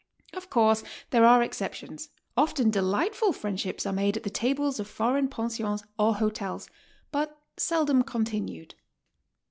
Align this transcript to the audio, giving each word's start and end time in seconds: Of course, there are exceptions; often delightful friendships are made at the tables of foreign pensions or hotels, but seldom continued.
Of 0.33 0.49
course, 0.49 0.83
there 1.11 1.25
are 1.27 1.43
exceptions; 1.43 2.09
often 2.35 2.71
delightful 2.71 3.33
friendships 3.33 3.85
are 3.85 3.93
made 3.93 4.17
at 4.17 4.23
the 4.23 4.31
tables 4.31 4.79
of 4.79 4.87
foreign 4.87 5.27
pensions 5.27 5.83
or 5.99 6.15
hotels, 6.15 6.67
but 7.11 7.39
seldom 7.55 8.01
continued. 8.01 8.73